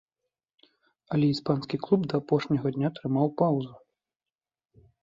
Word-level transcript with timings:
Але 1.17 1.25
іспанскі 1.33 1.81
клуб 1.83 2.01
да 2.09 2.15
апошняга 2.23 2.67
дня 2.79 2.87
трымаў 2.97 3.27
паўзу. 3.45 3.73